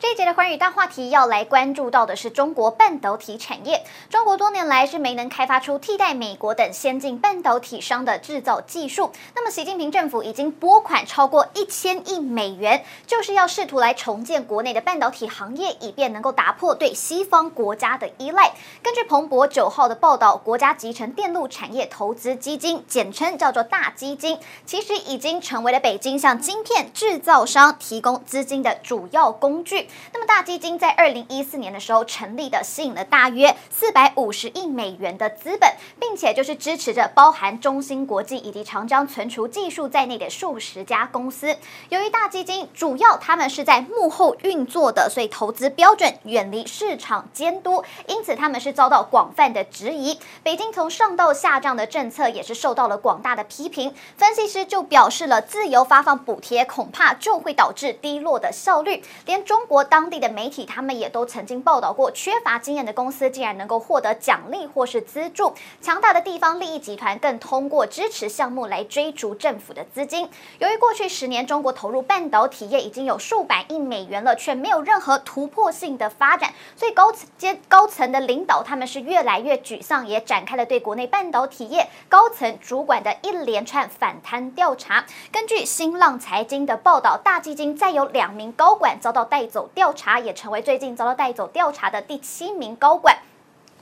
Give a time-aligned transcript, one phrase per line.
[0.00, 3.84] 这一节的寰宇大话题要来关注到的是中国半导体产业。
[4.08, 9.12] 中国多年来是没能开发出替代美国等先进半导体商的制造技术。
[9.34, 18.54] 那么，习近平政府已经拨款超过一千亿美元，就是要试图来重建国内的半导体行业，以便能够打破对西方国家的依赖。
[18.82, 29.88] 根据彭博九号的报道，国家集成电路产业投资基金，简称叫做大基金，其实已经成为了北京向晶片制造商提供资金的主要工具。
[30.12, 41.56] 那么大基金在二零一四年的时候成立的，吸引了大约四百五十亿美元的资本，并且就是支持着包含中芯国际以及长江存储技术在内的数十家公司。
[41.88, 50.18] 由于大基金主要他们是在幕后运作的，所以投资标准远离市场监督，因此他们是遭到广泛的质疑。
[50.42, 53.94] 北京从上到下这样的政策也是受到了广大的批评。
[54.16, 59.79] 分析师就表示了，自由发放补贴恐怕就会导致低落的效率，连中国。
[59.84, 70.28] 当地的媒体，他们也都曾经报道过，缺乏经验的公司竟然能够获得奖励或是资助，强大的地方利益集团更通过支持项目来追逐政府的资金。
[70.58, 85.04] 由于过去十年中国投入半导体业已经有数百亿美元了，却没有任何突破性的发展，所以高层阶高层的领导他们是越来越沮丧，也展开了对国内半导体业高层主管的一连串反贪调查。
[85.30, 89.69] 根据新浪财经的报道，大基金再有两名高管遭到带走。
[89.74, 93.16] 调查也成为最近遭到带走调查的第七名高管。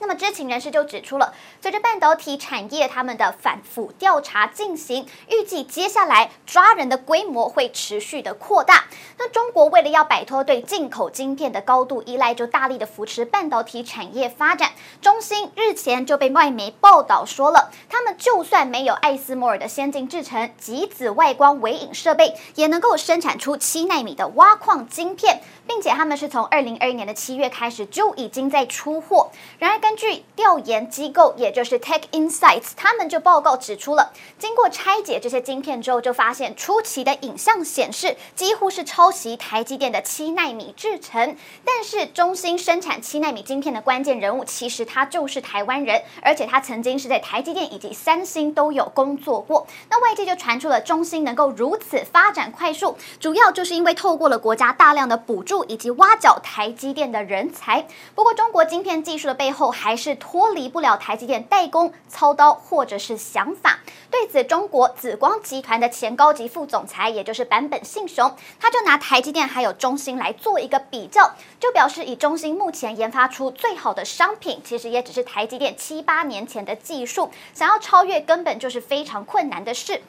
[0.00, 8.84] 那么知情人士就指出了，随着半导体产业他们的反腐调查进行，预计接下来抓人的规模会持续的扩大。
[9.18, 14.72] 那中国为了要摆脱对进口晶片的高度依赖，就大力的扶持半导体产业发展。
[15.00, 29.30] 中芯日前就被外媒报道说了，他们就算没有艾斯摩尔的先进制程极紫外光微影设备，也能够生产出七纳米的挖矿晶片，并且他们是从二零二一年的七月开始就已经在出货。
[29.58, 41.34] 然而，根据调研机构，也就是 Tech Insights，他们就报告指出了，经过拆解这些晶片之后，就发现初期的影像显示几乎是抄袭台积电的七纳米制程。
[41.64, 49.66] 但是，中芯生产七纳米晶片的关键人物，其实他就是台湾人，而且他曾经是在台积电以及三星都有工作过。
[49.88, 57.86] 那外界就传出了中芯能够如此发展快速，主要就是因为透过了国家大量的补助以及挖角台积电的人才。
[58.14, 63.78] 不过，中国晶片技术的背后，还是脱离不了台积电代工操刀或者是想法。
[64.10, 80.02] 对此，中国紫光集团的前高级副总裁，也就是坂本信雄，他就拿台积电还有中芯来做一个比较，就表示以中芯目前研发出最好的商品，其实也只是台积电七八年前的技术，想要超越根本就是非常困难的事。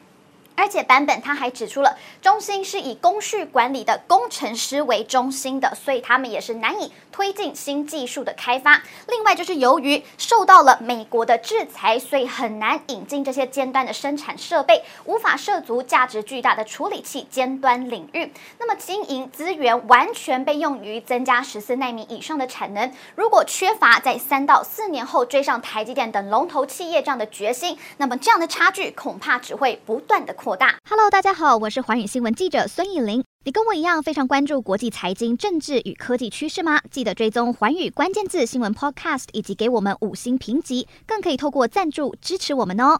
[0.60, 8.82] 而且版本他还指出了，中芯是以工序管理的工程师为中心的，所以他们也是难以推进新技术的开发。
[9.08, 18.30] 另外就是由于受到了美国的制裁，所以很难引进这些尖端的生产设备，无法涉足价值巨大的处理器尖端领域。
[18.60, 30.49] 那么经营资源完全被用于增加十四纳米以上的产能，如果缺乏在三到四年后追上台积电等龙头企业这样的决心，那么这样的差距恐怕只会不断的扩。
[30.50, 33.24] Hello，大家好，我是寰宇新闻记者孙艺玲。
[33.46, 36.82] 你跟我一样非常关注国际财经、政治与科技趋势吗？
[36.90, 43.00] 记得追踪寰宇关键字新闻 Podcast，以及给我们五星评级，更可以透过赞助支持我们哦。